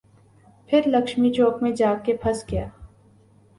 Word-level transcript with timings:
پھر 0.69 0.81
لکشمی 0.85 1.31
چوک 1.33 1.61
میں 1.63 1.71
جا 1.71 1.93
کے 2.05 2.15
پھنس 2.17 2.43
گیا۔ 2.51 2.67